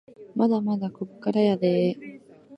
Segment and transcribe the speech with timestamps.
[0.35, 2.21] まだまだこっからやでぇ